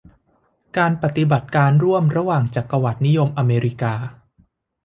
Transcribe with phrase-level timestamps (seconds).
[0.77, 3.93] การปฏิบัติการร่วมระหว่างจักรวรรดินิยมอเมริกา